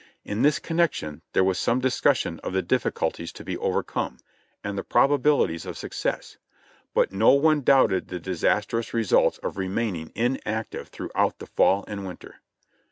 [0.25, 4.17] In this connection there was some discus sion of the difficulties to be overcome,
[4.63, 6.37] and the probabilities of success,
[6.95, 12.03] but no one doubted the disastrous results of remaining in active throughout the fall and
[12.03, 12.41] winter.